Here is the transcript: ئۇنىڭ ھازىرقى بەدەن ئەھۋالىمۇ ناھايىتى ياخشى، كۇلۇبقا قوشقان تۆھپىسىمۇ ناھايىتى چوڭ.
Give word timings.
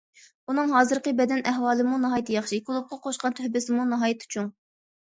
ئۇنىڭ 0.53 0.71
ھازىرقى 0.75 1.13
بەدەن 1.19 1.43
ئەھۋالىمۇ 1.51 2.01
ناھايىتى 2.07 2.39
ياخشى، 2.39 2.61
كۇلۇبقا 2.73 3.03
قوشقان 3.07 3.39
تۆھپىسىمۇ 3.41 3.89
ناھايىتى 3.95 4.35
چوڭ. 4.37 4.53